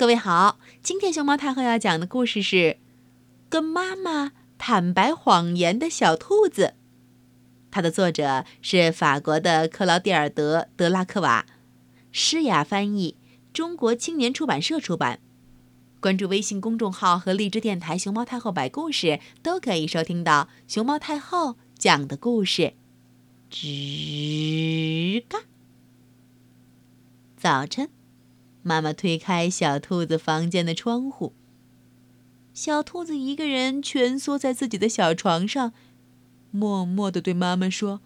[0.00, 2.56] 各位好，今天熊猫太后要讲的故事是
[3.50, 6.62] 《跟妈妈坦白谎言的小兔子》。
[7.70, 11.44] 它的作者是法国的克劳蒂尔德·德拉克瓦，
[12.10, 13.14] 诗雅翻译，
[13.52, 15.20] 中国青年出版社出版。
[16.00, 22.72] 关注微信公众号和荔枝电台“熊猫太后”摆故事，都可以收听到熊猫太后讲的故事。
[23.50, 25.40] 吱嘎，
[27.36, 27.90] 早晨。
[28.62, 31.32] 妈妈推开小兔子房间的窗户。
[32.52, 35.72] 小兔子一个人蜷缩在自己的小床上，
[36.50, 38.00] 默默地对妈妈说：“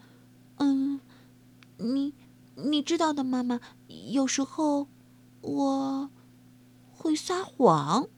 [0.58, 1.00] 嗯，
[1.78, 2.12] 你
[2.56, 3.60] 你知道的，妈妈，
[4.12, 4.86] 有时候
[5.40, 6.10] 我
[6.92, 8.08] 会撒谎。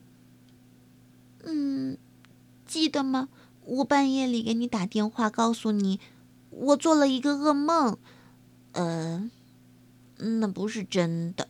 [1.43, 1.97] 嗯，
[2.65, 3.29] 记得吗？
[3.63, 5.99] 我半夜里给你打电话，告诉你
[6.49, 7.97] 我做了一个噩梦。
[8.73, 9.29] 呃，
[10.17, 11.47] 那不是真的。”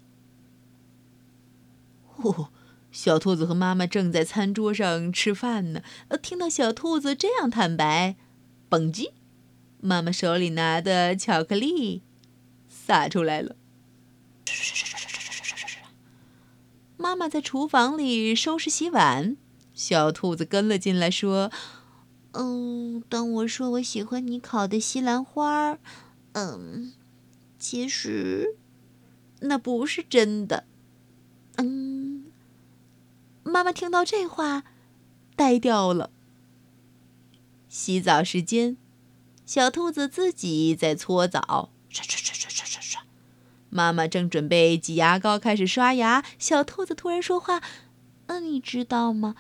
[2.18, 2.50] 哦，
[2.92, 5.82] 小兔子和妈妈正在餐桌上吃饭呢。
[6.08, 8.16] 呃，听到小兔子这样坦白，
[8.70, 9.12] 蹦叽，
[9.80, 12.02] 妈妈手里拿的巧克力
[12.68, 13.56] 洒出来了。
[16.98, 19.38] 妈妈在厨房里收拾洗碗，
[19.74, 21.52] 小兔子跟了进来，说
[22.34, 25.78] ：“嗯，当我说我喜欢你烤的西兰花，
[26.32, 26.94] 嗯，
[27.60, 28.56] 其实
[29.42, 30.66] 那不是真的。”
[31.58, 32.32] 嗯。
[33.44, 34.64] 妈妈听到这话，
[35.36, 36.10] 呆掉了。
[37.70, 38.78] 洗澡时间，
[39.46, 43.04] 小兔子自己在搓澡，刷刷刷刷刷刷刷。
[43.70, 47.62] 妈妈正准备挤牙膏开始刷牙，小兔子突然说话
[48.28, 49.36] ：“嗯，你知道吗？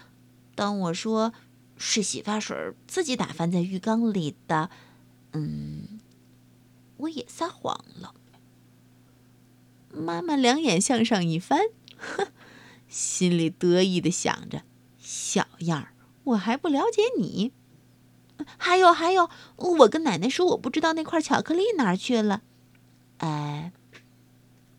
[0.55, 1.33] 当我说
[1.77, 2.55] 是洗发水
[2.87, 4.69] 自己打翻在浴缸里的，
[5.33, 5.99] 嗯，
[6.97, 8.13] 我也撒谎了。”
[9.93, 11.59] 妈妈两眼向上一翻，
[11.97, 12.27] 哼。
[12.87, 14.63] 心里得意的想着
[14.97, 17.51] ：“小样儿，我还不了解你。
[18.57, 22.41] 还有还有，我跟奶奶说我不知道那块巧克力哪儿去了。
[23.17, 23.73] 哎，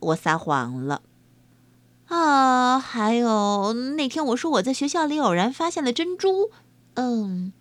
[0.00, 1.02] 我撒谎了。
[2.06, 6.50] 啊，还有那天我说我在学校里偶然发现了珍珠，
[6.94, 7.52] 嗯，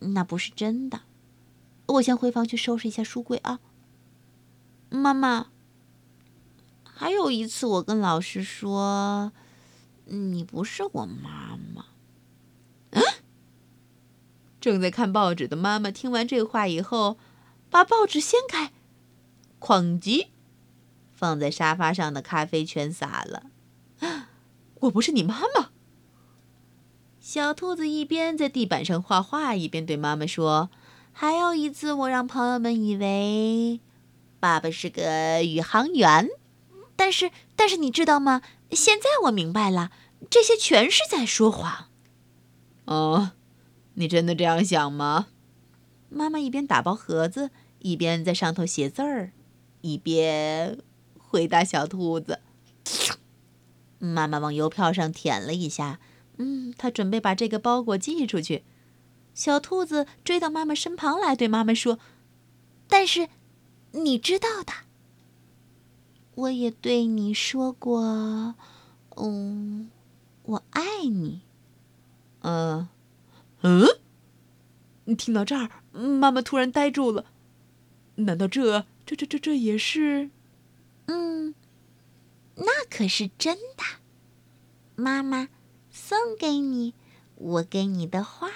[0.00, 1.02] 那不是真的。
[1.86, 3.60] 我先回房去收拾一下书柜啊。
[4.90, 5.46] 妈妈，
[6.94, 9.32] 还有一次我跟老师说。”
[10.06, 11.86] 你不是我妈妈。
[14.60, 17.16] 正在看报纸的妈妈听完这话以后，
[17.70, 18.72] 把报纸掀开，
[19.58, 20.26] 哐叽，
[21.14, 23.44] 放在沙发上的咖啡全洒了。
[24.80, 25.70] 我不是你妈妈。
[27.18, 30.68] 小兔子一边在地板上画画，一边对妈妈说
[31.12, 33.80] ：“还有一次，我让朋友们以为
[34.38, 36.28] 爸爸是个宇航员，
[36.96, 39.92] 但是，但是你知道吗？”现在我明白了，
[40.28, 41.90] 这些全是在说谎。
[42.86, 43.32] 哦，
[43.94, 45.28] 你真的这样想吗？
[46.08, 49.32] 妈妈一边打包盒子，一边在上头写字儿，
[49.82, 50.78] 一边
[51.18, 52.40] 回答小兔子。
[53.98, 56.00] 妈妈往邮票上舔了一下，
[56.38, 58.64] 嗯，她准备把这个包裹寄出去。
[59.34, 61.98] 小兔子追到妈妈身旁来，对妈妈说
[62.86, 63.28] ：“但是，
[63.92, 64.72] 你知道的。”
[66.36, 68.54] 我也对你说过，
[69.16, 69.90] 嗯，
[70.42, 71.42] 我爱你。
[72.40, 72.88] 嗯，
[73.62, 73.86] 嗯，
[75.16, 77.26] 听到这儿，妈妈突然呆住了。
[78.16, 80.30] 难道这、这、这、这、这也是？
[81.06, 81.54] 嗯，
[82.56, 83.82] 那可是真的。
[84.96, 85.48] 妈妈
[85.90, 86.94] 送给你
[87.36, 88.48] 我给你的画。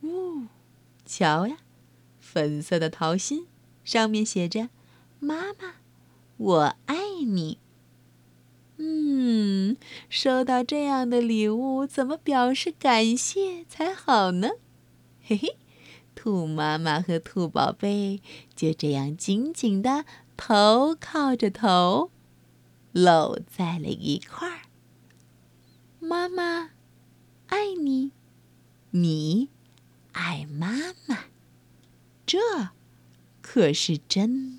[0.00, 0.48] 哦，
[1.04, 1.58] 瞧呀，
[2.18, 3.46] 粉色的桃心，
[3.84, 4.68] 上面写着
[5.18, 5.76] “妈妈”。
[6.36, 7.58] 我爱你。
[8.78, 9.76] 嗯，
[10.10, 14.50] 收到这样的礼物，怎么表示感谢才好呢？
[15.22, 15.56] 嘿嘿，
[16.14, 18.20] 兔妈妈和兔宝贝
[18.54, 20.04] 就这样紧紧的
[20.36, 22.10] 头靠着头，
[22.92, 24.60] 搂在了一块儿。
[25.98, 26.72] 妈妈
[27.46, 28.12] 爱你，
[28.90, 29.48] 你
[30.12, 31.24] 爱妈妈，
[32.26, 32.38] 这
[33.40, 34.55] 可是真。